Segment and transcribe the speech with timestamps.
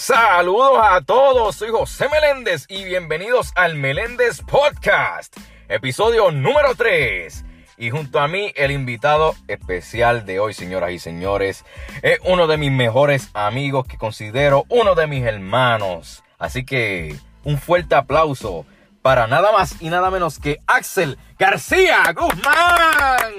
[0.00, 5.36] Saludos a todos, soy José Meléndez y bienvenidos al Meléndez Podcast,
[5.68, 7.44] episodio número 3.
[7.76, 11.66] Y junto a mí el invitado especial de hoy, señoras y señores,
[12.00, 16.24] es uno de mis mejores amigos que considero uno de mis hermanos.
[16.38, 18.64] Así que un fuerte aplauso
[19.02, 23.34] para nada más y nada menos que Axel García Guzmán.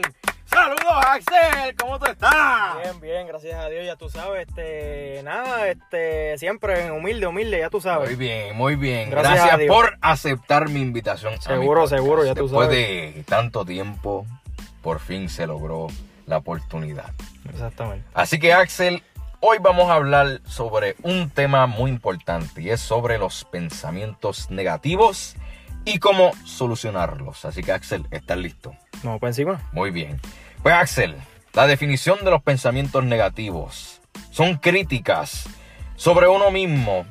[0.62, 2.78] Saludos Axel, ¿cómo tú estás?
[2.83, 7.71] Bien, bien, gracias a Dios, ya tú sabes, este, nada, este, siempre humilde, humilde, ya
[7.71, 8.10] tú sabes.
[8.10, 9.10] Muy bien, muy bien.
[9.10, 11.42] Gracias, por aceptar mi invitación.
[11.42, 13.16] Seguro, seguro, ya tú Después sabes.
[13.16, 14.28] de tanto tiempo,
[14.83, 15.88] por fin se logró
[16.28, 17.10] la oportunidad.
[17.50, 18.05] Exactamente.
[18.14, 19.02] Así que Axel,
[19.39, 25.36] hoy vamos a hablar sobre un tema muy importante y es sobre los pensamientos negativos
[25.86, 27.46] y cómo solucionarlos.
[27.46, 28.75] Así que Axel, ¿estás listo?
[29.02, 29.60] No, pues encima.
[29.71, 30.21] Muy bien.
[30.64, 31.15] Pues Axel,
[31.54, 33.99] la definición de los pensamientos negativos
[34.30, 35.49] son críticas
[35.95, 37.03] sobre uno mismo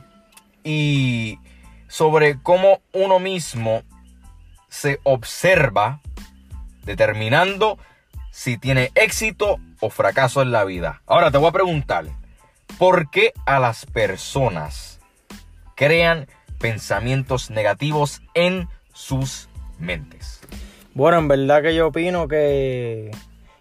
[0.62, 1.40] y
[1.88, 3.82] sobre cómo uno mismo
[4.68, 6.00] se observa
[6.84, 7.76] determinando
[8.30, 11.02] si tiene éxito o fracaso en la vida.
[11.06, 12.06] Ahora te voy a preguntar,
[12.78, 15.00] ¿por qué a las personas
[15.74, 16.28] crean
[16.60, 19.48] pensamientos negativos en sus
[19.80, 20.40] mentes?
[20.94, 23.10] Bueno, en verdad que yo opino que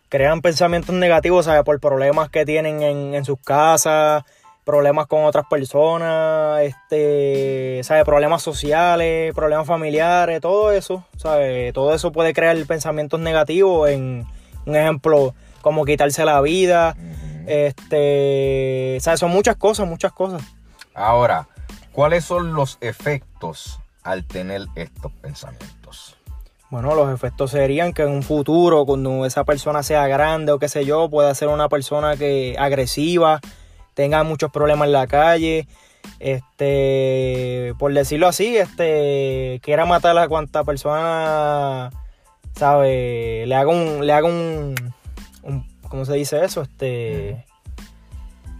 [0.09, 1.63] crean pensamientos negativos, ¿sabes?
[1.63, 4.23] Por problemas que tienen en, en sus casas,
[4.69, 8.03] problemas con otras personas, este, ¿sabes?
[8.03, 11.73] Problemas sociales, problemas familiares, todo eso, ¿sabes?
[11.73, 14.27] Todo eso puede crear pensamientos negativos en,
[14.67, 16.95] un ejemplo, como quitarse la vida,
[17.47, 19.19] este, ¿sabes?
[19.19, 20.43] Son muchas cosas, muchas cosas.
[20.93, 21.47] Ahora,
[21.91, 25.78] ¿cuáles son los efectos al tener estos pensamientos?
[26.69, 30.69] Bueno, los efectos serían que en un futuro, cuando esa persona sea grande o qué
[30.69, 33.39] sé yo, pueda ser una persona que agresiva,
[33.95, 35.67] tenga muchos problemas en la calle,
[36.19, 41.89] este, por decirlo así, este, quiera matar a cuanta persona,
[42.55, 44.75] sabe, le haga un, le haga un,
[45.41, 46.61] un ¿cómo se dice eso?
[46.61, 47.45] Este,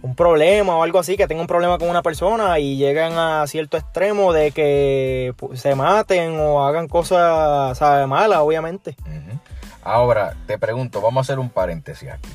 [0.02, 3.46] un problema o algo así, que tenga un problema con una persona y llegan a
[3.46, 8.96] cierto extremo de que se maten o hagan cosas, sabe, malas, obviamente.
[9.82, 12.30] Ahora, te pregunto, vamos a hacer un paréntesis aquí.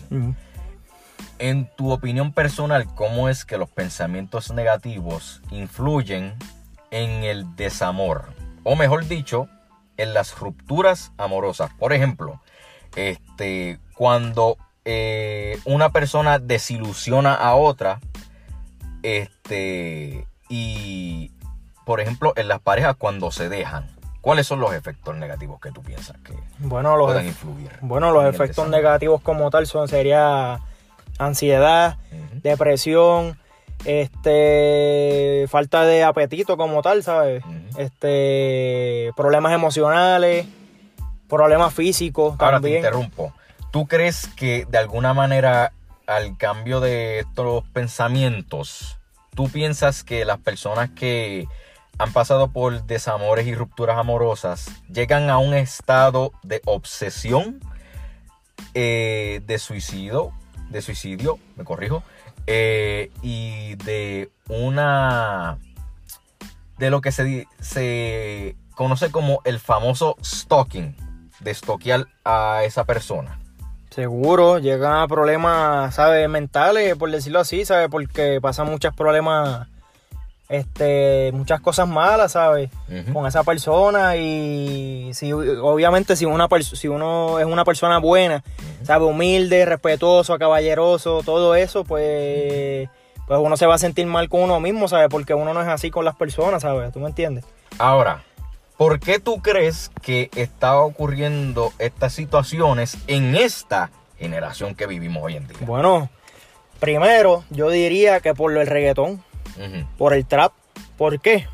[1.38, 6.34] En tu opinión personal, ¿cómo es que los pensamientos negativos influyen
[6.92, 8.34] en el desamor?
[8.64, 9.48] O mejor dicho,
[9.98, 11.72] en las rupturas amorosas.
[11.78, 12.42] Por ejemplo,
[12.96, 18.00] este, cuando eh, una persona desilusiona a otra,
[19.04, 21.32] este, y
[21.86, 23.88] por ejemplo, en las parejas cuando se dejan,
[24.22, 27.72] ¿cuáles son los efectos negativos que tú piensas que Bueno, los, pueden influir?
[27.82, 30.60] bueno, los efectos negativos como tal son sería
[31.20, 31.98] ansiedad,
[32.42, 33.38] depresión,
[33.86, 37.44] este falta de apetito como tal, ¿sabes?
[37.78, 40.48] Este problemas emocionales,
[41.30, 42.78] problemas físicos Ahora te también.
[42.78, 43.34] interrumpo.
[43.76, 45.74] ¿Tú crees que de alguna manera
[46.08, 49.02] al cambio de estos pensamientos,
[49.36, 51.46] tú piensas que las personas que
[51.98, 57.60] han pasado por desamores y rupturas amorosas llegan a un estado de obsesión,
[58.76, 60.32] eh, de suicidio,
[60.70, 62.02] de suicidio, me corrijo,
[62.48, 65.58] eh, y de una
[66.78, 70.96] de lo que se, se conoce como el famoso stalking,
[71.42, 73.42] de stalkear a esa persona.
[73.96, 76.28] Seguro, llegan a problemas, ¿sabes?
[76.28, 77.88] Mentales, por decirlo así, ¿sabes?
[77.90, 79.70] Porque pasan muchos problemas,
[80.50, 82.70] este, muchas cosas malas, ¿sabes?
[83.14, 88.44] Con esa persona y si, obviamente si, una si uno es una persona buena,
[88.84, 89.08] ¿sabes?
[89.08, 92.90] Humilde, respetuoso, caballeroso, todo eso, pues,
[93.28, 95.08] pues uno se va a sentir mal con uno mismo, ¿sabes?
[95.10, 96.92] Porque uno no es así con las personas, ¿sabes?
[96.92, 97.46] ¿Tú me entiendes?
[97.80, 98.24] Ahora,
[98.78, 105.36] ¿por qué tú crees que está ocurriendo estas situaciones en esta generación que vivimos hoy
[105.36, 105.58] en día?
[105.62, 106.10] Bueno,
[106.80, 109.24] primero yo diría que por el reggaetón,
[109.98, 110.54] por el trap.
[110.98, 111.48] ¿Por qué?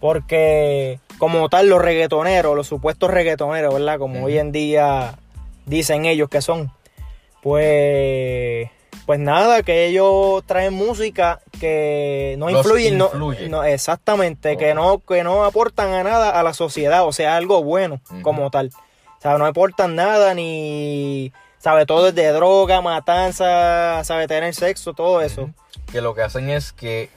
[0.00, 3.98] Porque como tal los reggaetoneros, los supuestos reggaetoneros, ¿verdad?
[3.98, 5.18] Como hoy en día
[5.66, 6.70] dicen ellos que son,
[7.42, 8.68] pues,
[9.08, 13.08] pues nada, que ellos traen música que no Los influye, no-
[13.48, 17.64] no, exactamente, que no, que no aportan a nada a la sociedad, o sea, algo
[17.64, 18.70] bueno como tal.
[19.16, 24.92] O sea, no aportan nada ni, sabe, todo es de droga, matanza, sabe, tener sexo,
[24.92, 25.48] todo eso.
[25.90, 27.08] Que lo que hacen es que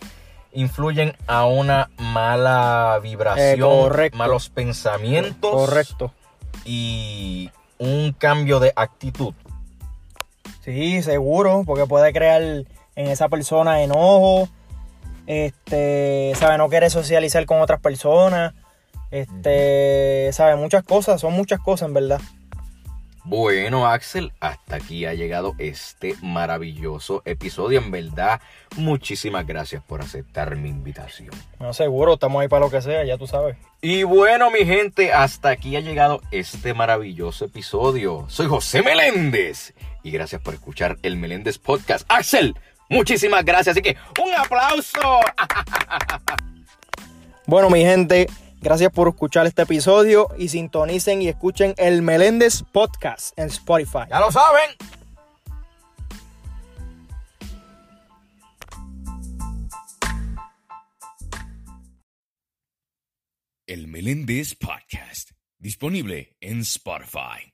[0.54, 6.14] influyen a una mala vibración, Eh, malos pensamientos Correcto.
[6.64, 9.34] y un cambio de actitud.
[10.62, 14.48] Sí, seguro, porque puede crear en esa persona enojo,
[15.26, 16.58] este, ¿sabe?
[16.58, 18.54] No quiere socializar con otras personas,
[19.10, 20.56] este, ¿sabe?
[20.56, 22.22] Muchas cosas, son muchas cosas en verdad.
[23.24, 27.80] Bueno, Axel, hasta aquí ha llegado este maravilloso episodio.
[27.80, 28.42] En verdad,
[28.78, 31.30] muchísimas gracias por aceptar mi invitación.
[31.60, 33.58] No, seguro, estamos ahí para lo que sea, ya tú sabes.
[33.82, 38.26] Y bueno, mi gente, hasta aquí ha llegado este maravilloso episodio.
[38.28, 42.06] Soy José Meléndez y gracias por escuchar el Meléndez Podcast.
[42.10, 42.56] Axel,
[42.90, 43.76] muchísimas gracias.
[43.76, 45.00] Así que un aplauso.
[47.48, 48.30] Bueno, mi gente,
[48.62, 54.06] Gracias por escuchar este episodio y sintonicen y escuchen el Meléndez Podcast en Spotify.
[54.08, 54.70] Ya lo saben.
[63.66, 67.52] El Meléndez Podcast, disponible en Spotify.